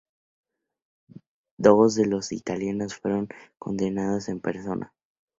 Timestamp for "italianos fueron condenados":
2.31-4.29